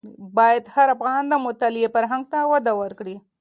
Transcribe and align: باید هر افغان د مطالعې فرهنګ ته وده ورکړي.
باید 0.37 0.63
هر 0.75 0.87
افغان 0.95 1.23
د 1.27 1.33
مطالعې 1.45 1.87
فرهنګ 1.95 2.23
ته 2.31 2.39
وده 2.51 2.73
ورکړي. 2.81 3.15